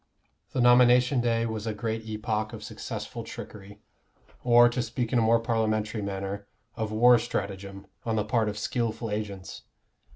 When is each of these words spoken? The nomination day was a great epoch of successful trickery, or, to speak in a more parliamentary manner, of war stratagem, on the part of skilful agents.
The 0.53 0.61
nomination 0.61 1.21
day 1.21 1.45
was 1.45 1.67
a 1.67 1.75
great 1.75 2.01
epoch 2.07 2.53
of 2.53 2.63
successful 2.63 3.23
trickery, 3.23 3.81
or, 4.43 4.67
to 4.67 4.81
speak 4.81 5.13
in 5.13 5.19
a 5.19 5.21
more 5.21 5.39
parliamentary 5.39 6.01
manner, 6.01 6.47
of 6.75 6.91
war 6.91 7.19
stratagem, 7.19 7.85
on 8.03 8.15
the 8.15 8.25
part 8.25 8.49
of 8.49 8.57
skilful 8.57 9.11
agents. 9.11 9.61